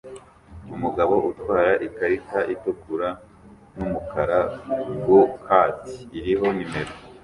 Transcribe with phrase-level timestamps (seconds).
[0.75, 3.09] Umugabo utwara ikarita itukura
[3.83, 4.39] n'umukara
[5.05, 5.81] go-kart
[6.17, 6.93] iriho nimero""